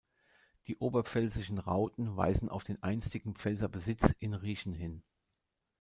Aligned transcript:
Die 0.65 0.77
oberpfälzischen 0.79 1.59
Rauten 1.59 2.17
weisen 2.17 2.49
auf 2.49 2.63
den 2.63 2.81
einstigen 2.81 3.35
Pfälzer 3.35 3.69
Besitz 3.69 4.11
in 4.17 4.33
Richen 4.33 4.73
hin. 4.73 5.03